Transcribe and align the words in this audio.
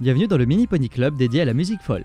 Bienvenue 0.00 0.26
dans 0.26 0.36
le 0.36 0.44
Mini 0.44 0.66
Pony 0.66 0.88
Club 0.88 1.16
dédié 1.16 1.42
à 1.42 1.44
la 1.44 1.54
musique 1.54 1.80
folk. 1.80 2.04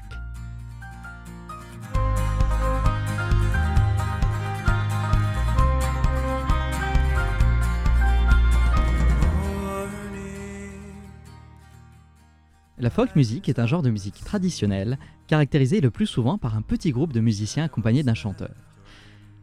La 12.78 12.92
folk 12.92 13.16
music 13.16 13.50
est 13.50 13.58
un 13.58 13.66
genre 13.66 13.82
de 13.82 13.90
musique 13.90 14.24
traditionnelle, 14.24 15.00
caractérisé 15.26 15.82
le 15.82 15.90
plus 15.90 16.06
souvent 16.06 16.38
par 16.38 16.56
un 16.56 16.62
petit 16.62 16.92
groupe 16.92 17.12
de 17.12 17.20
musiciens 17.20 17.64
accompagnés 17.64 18.04
d'un 18.04 18.14
chanteur. 18.14 18.54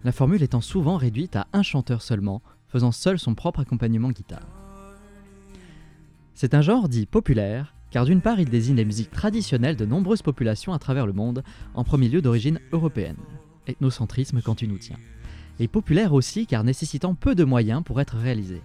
La 0.05 0.13
formule 0.13 0.45
étant 0.45 0.61
souvent 0.61 0.99
réduite 0.99 1.35
à 1.35 1.49
un 1.53 1.65
chanteur 1.65 2.01
seulement, 2.01 2.43
faisant 2.69 2.93
seul 2.93 3.19
son 3.19 3.35
propre 3.35 3.59
accompagnement 3.59 4.11
guitare. 4.11 4.47
C'est 6.35 6.55
un 6.55 6.61
genre 6.61 6.89
dit 6.89 7.07
populaire, 7.07 7.76
car 7.91 8.05
d'une 8.05 8.21
part 8.21 8.41
il 8.41 8.49
désigne 8.49 8.77
les 8.77 8.85
musiques 8.85 9.11
traditionnelles 9.11 9.77
de 9.77 9.87
nombreuses 9.87 10.23
populations 10.23 10.73
à 10.73 10.79
travers 10.79 11.07
le 11.07 11.13
monde, 11.13 11.43
en 11.75 11.85
premier 11.85 12.09
lieu 12.09 12.23
d'origine 12.23 12.61
européenne. 12.73 13.17
Ethnocentrisme 13.67 14.41
quand 14.43 14.57
tu 14.57 14.69
nous 14.69 14.79
tiens. 14.79 14.99
Et 15.59 15.69
populaire 15.69 16.13
aussi 16.13 16.47
car 16.47 16.65
nécessitant 16.65 17.15
peu 17.15 17.35
de 17.35 17.45
moyens 17.45 17.83
pour 17.85 18.01
être 18.01 18.17
réalisé. 18.17 18.61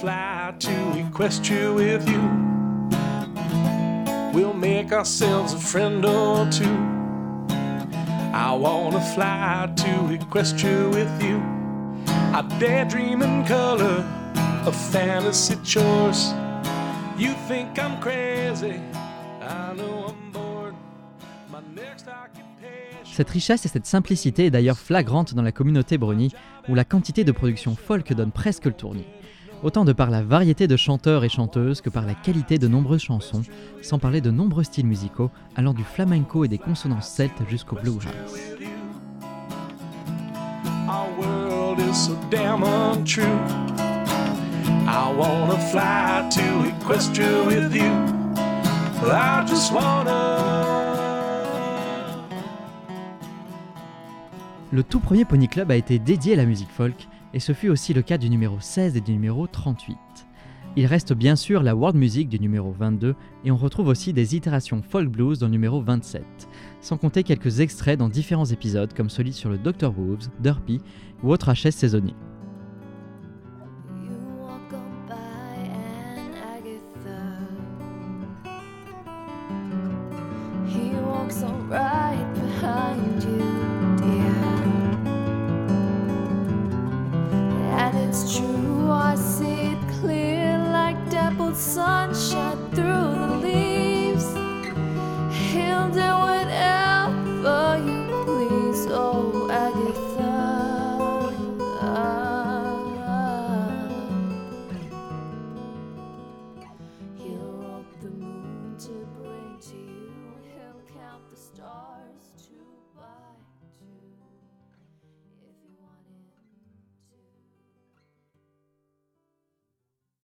Fly 0.00 0.54
to 0.58 0.68
Equestria 1.02 1.74
with 1.74 2.08
you. 2.08 2.22
We'll 4.34 4.52
make 4.52 4.92
ourselves 4.92 5.54
a 5.54 5.58
friend 5.58 6.04
or 6.04 6.46
two. 6.50 6.78
I 8.32 8.52
wanna 8.52 9.00
fly 9.14 9.72
to 9.74 9.90
Equestria 10.16 10.90
with 10.90 11.22
you. 11.22 11.38
I 12.38 12.42
daydream 12.60 13.22
in 13.22 13.46
color, 13.46 14.04
a 14.66 14.72
fantasy 14.72 15.56
choice. 15.64 16.34
You 17.16 17.32
think 17.48 17.78
I'm 17.78 18.00
crazy, 18.00 18.80
I 19.40 19.72
know 19.72 20.06
I'm 20.08 20.35
Cette 23.04 23.30
richesse 23.30 23.64
et 23.64 23.68
cette 23.68 23.86
simplicité 23.86 24.46
est 24.46 24.50
d'ailleurs 24.50 24.78
flagrante 24.78 25.34
dans 25.34 25.42
la 25.42 25.52
communauté 25.52 25.98
Brony, 25.98 26.32
où 26.68 26.74
la 26.74 26.84
quantité 26.84 27.24
de 27.24 27.32
production 27.32 27.76
folk 27.76 28.12
donne 28.12 28.32
presque 28.32 28.66
le 28.66 28.72
tournis. 28.72 29.06
Autant 29.62 29.84
de 29.84 29.92
par 29.92 30.10
la 30.10 30.22
variété 30.22 30.66
de 30.66 30.76
chanteurs 30.76 31.24
et 31.24 31.28
chanteuses 31.28 31.80
que 31.80 31.88
par 31.88 32.04
la 32.04 32.14
qualité 32.14 32.58
de 32.58 32.68
nombreuses 32.68 33.02
chansons, 33.02 33.42
sans 33.80 33.98
parler 33.98 34.20
de 34.20 34.30
nombreux 34.30 34.64
styles 34.64 34.86
musicaux, 34.86 35.30
allant 35.54 35.72
du 35.72 35.84
flamenco 35.84 36.44
et 36.44 36.48
des 36.48 36.58
consonances 36.58 37.08
celtes 37.08 37.42
jusqu'au 37.48 37.76
bluegrass. 37.76 38.12
Le 54.72 54.82
tout 54.82 54.98
premier 54.98 55.24
Pony 55.24 55.46
Club 55.46 55.70
a 55.70 55.76
été 55.76 56.00
dédié 56.00 56.32
à 56.32 56.36
la 56.36 56.44
musique 56.44 56.70
folk 56.70 57.06
et 57.32 57.38
ce 57.38 57.52
fut 57.52 57.68
aussi 57.68 57.94
le 57.94 58.02
cas 58.02 58.18
du 58.18 58.28
numéro 58.28 58.56
16 58.58 58.96
et 58.96 59.00
du 59.00 59.12
numéro 59.12 59.46
38. 59.46 59.96
Il 60.74 60.86
reste 60.86 61.12
bien 61.12 61.36
sûr 61.36 61.62
la 61.62 61.76
world 61.76 61.96
music 61.96 62.28
du 62.28 62.40
numéro 62.40 62.72
22 62.72 63.14
et 63.44 63.52
on 63.52 63.56
retrouve 63.56 63.86
aussi 63.86 64.12
des 64.12 64.34
itérations 64.34 64.82
folk 64.82 65.08
blues 65.08 65.38
dans 65.38 65.46
le 65.46 65.52
numéro 65.52 65.80
27, 65.80 66.24
sans 66.80 66.96
compter 66.96 67.22
quelques 67.22 67.60
extraits 67.60 67.96
dans 67.96 68.08
différents 68.08 68.44
épisodes 68.44 68.92
comme 68.92 69.08
celui 69.08 69.32
sur 69.32 69.50
le 69.50 69.58
Dr. 69.58 69.92
Wolves, 69.96 70.28
Derpy 70.40 70.80
ou 71.22 71.30
autres 71.30 71.52
HS 71.52 71.70
saisonniers. 71.70 72.16